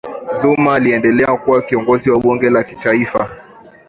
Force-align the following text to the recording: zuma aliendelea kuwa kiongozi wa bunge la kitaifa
zuma 0.35 0.73
aliendelea 0.75 1.37
kuwa 1.37 1.61
kiongozi 1.61 2.09
wa 2.11 2.19
bunge 2.19 2.49
la 2.49 2.63
kitaifa 2.63 3.29